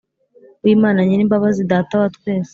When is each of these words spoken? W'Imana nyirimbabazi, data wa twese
W'Imana 0.63 0.99
nyirimbabazi, 1.07 1.61
data 1.71 1.93
wa 2.01 2.07
twese 2.15 2.49